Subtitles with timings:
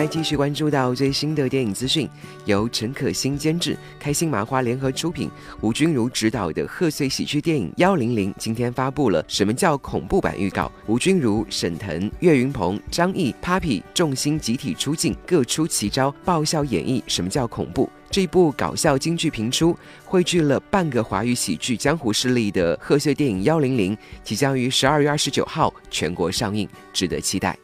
[0.00, 2.08] 来继续关注到最新的电影资讯，
[2.46, 5.30] 由陈可辛监制、开心麻花联合出品、
[5.60, 10.72] 吴君如执导的贺岁喜剧电影《幺零零》今天发布了什么叫恐怖版预告。
[10.86, 17.86] 吴君如、沈腾、岳云鹏、张译、Papi 众星集体出镜，各出奇招，爆笑演绎什么叫恐怖。
[18.10, 19.76] 这部搞笑京剧频出，
[20.06, 23.94] 汇聚了半个华语喜剧江湖势力的贺岁电影《幺零零》，
[24.24, 27.54] 即将于十二月二十九号全国上映，值得期待。